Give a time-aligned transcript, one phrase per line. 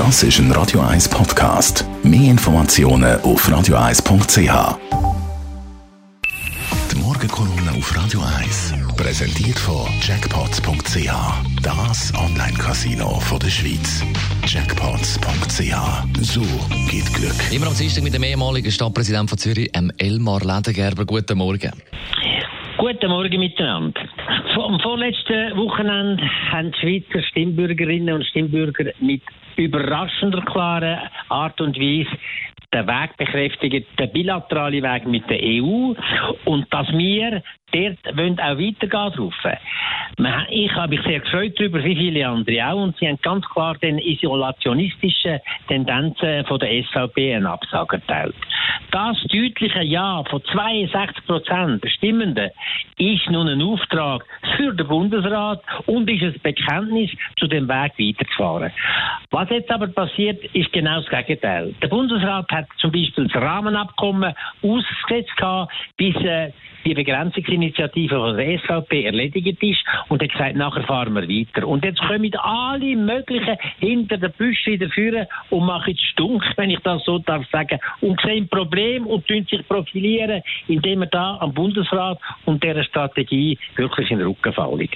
[0.00, 1.84] Das ist ein Radio 1 Podcast.
[2.02, 4.78] Mehr Informationen auf radio1.ch.
[6.90, 11.12] Die Morgenkolumne auf Radio 1 präsentiert von Jackpots.ch.
[11.62, 14.02] Das Online-Casino der Schweiz.
[14.46, 16.22] Jackpots.ch.
[16.22, 16.40] So
[16.88, 17.52] geht Glück.
[17.52, 21.04] Immer am Dienstag mit dem ehemaligen Stadtpräsidenten von Zürich, Elmar Ledengerber.
[21.04, 21.72] Guten Morgen.
[22.80, 24.00] Guten Morgen miteinander.
[24.56, 29.20] Am vorletzten Wochenende haben die Schweizer Stimmbürgerinnen und Stimmbürger mit
[29.56, 32.08] überraschender klarer Art und Weise
[32.72, 35.92] den Weg bekräftigt, den bilateralen Weg mit der EU
[36.46, 39.34] und dass wir dort wollen auch weitergehen drauf.
[40.50, 43.76] Ich habe mich sehr gefreut darüber, wie viele andere auch, und sie haben ganz klar
[43.78, 48.34] den isolationistischen Tendenzen von der SVP einen Absag erteilt.
[48.90, 52.50] Das deutliche Ja von 62 Prozent der Stimmenden
[52.98, 54.24] ist nun ein Auftrag
[54.56, 58.72] für den Bundesrat und ist ein Bekenntnis zu dem Weg weiterzufahren.
[59.30, 61.74] Was jetzt aber passiert, ist genau das Gegenteil.
[61.80, 65.30] Der Bundesrat hat zum Beispiel das Rahmenabkommen ausgesetzt
[65.96, 66.52] bis äh,
[66.84, 71.66] die Begrenzungsinitiative von der SVP erledigt ist und hat gesagt, nachher fahren wir weiter.
[71.66, 76.70] Und jetzt kommen alle möglichen hinter der Büsche wieder führen und machen es stunk, wenn
[76.70, 81.38] ich das so darf sagen, und sehen Problem und tun sich profilieren, indem wir da
[81.40, 84.88] am Bundesrat und dieser Strategie wirklich in den Rücken fallen.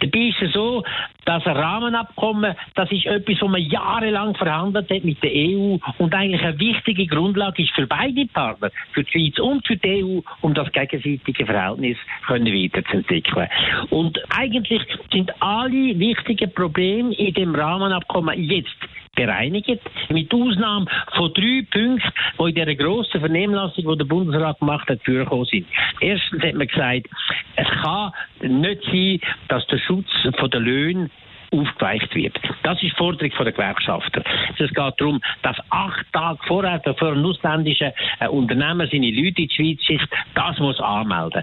[0.00, 0.82] Dabei ist es so,
[1.28, 6.40] das Rahmenabkommen, das ist etwas, was man jahrelang verhandelt hat mit der EU und eigentlich
[6.42, 10.54] eine wichtige Grundlage ist für beide Partner, für die Schweiz und für die EU, um
[10.54, 13.46] das gegenseitige Verhältnis können weiterzuentwickeln.
[13.90, 18.87] Und eigentlich sind alle wichtigen Probleme in dem Rahmenabkommen jetzt
[19.18, 19.80] bereinigt,
[20.10, 22.02] mit Ausnahme von drei Punkten,
[22.38, 25.66] die in dieser grossen Vernehmlassung, die der Bundesrat gemacht hat, vorgekommen sind.
[26.00, 27.08] Erstens hat man gesagt,
[27.56, 31.10] es kann nicht sein, dass der Schutz der Löhne
[31.50, 32.38] aufgeweicht wird.
[32.62, 34.22] Das ist die Forderung der Gewerkschafter.
[34.58, 39.48] Es geht darum, dass acht Tage vorher für ein ausländischer äh, Unternehmer seine Leute in
[39.48, 41.42] die Schweiz schickt, das muss anmelden.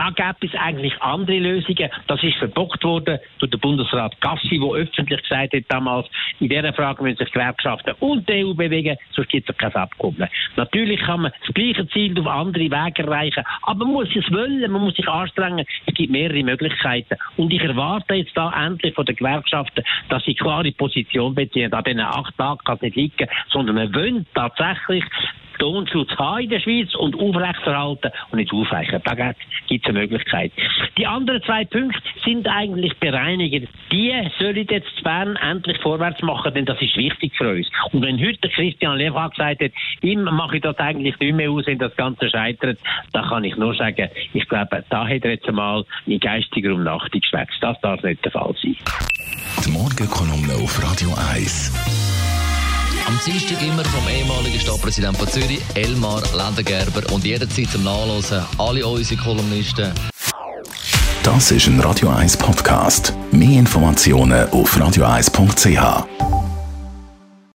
[0.00, 1.90] Da gab es eigentlich andere Lösungen.
[2.06, 6.72] Das ist verbockt worden durch den Bundesrat Gassi, der öffentlich gesagt hat damals, in dieser
[6.72, 10.26] Frage müssen sich Gewerkschaften und die EU bewegen, sonst gibt es kein Abkommen.
[10.56, 14.72] Natürlich kann man das gleiche Ziel auf andere Wege erreichen, aber man muss es wollen,
[14.72, 15.66] man muss sich anstrengen.
[15.84, 17.18] Es gibt mehrere Möglichkeiten.
[17.36, 21.74] Und ich erwarte jetzt da endlich von den Gewerkschaften, dass sie klare Position beziehen.
[21.74, 25.04] An diesen acht Tagen kann es nicht liegen, sondern wir wollen tatsächlich
[25.60, 29.00] Tonschutz haben in der Schweiz und aufrechterhalten und nicht aufweichen.
[29.04, 30.52] Da gibt es eine Möglichkeit.
[30.98, 33.68] Die anderen zwei Punkte sind eigentlich bereinigt.
[33.92, 37.68] Die sollen jetzt Bern endlich vorwärts machen, denn das ist wichtig für uns.
[37.92, 39.72] Und wenn heute Christian Leva gesagt hat,
[40.02, 42.78] ihm mache ich das eigentlich nicht mehr aus, wenn das Ganze scheitert,
[43.12, 47.20] dann kann ich nur sagen, ich glaube, da hat er jetzt einmal in geistiger Umnachtung
[47.20, 47.58] geschwätzt.
[47.60, 48.76] Das darf nicht der Fall sein.
[49.64, 51.99] Die Morgenkolumne auf Radio 1.
[53.06, 57.12] Am Dienstag immer vom ehemaligen Stadtpräsidenten von Zürich, Elmar Lendengerber.
[57.12, 59.92] Und jederzeit zum Nachlesen alle unsere Kolumnisten.
[61.22, 63.12] Das ist ein Radio 1 Podcast.
[63.30, 66.29] Mehr Informationen auf radio1.ch.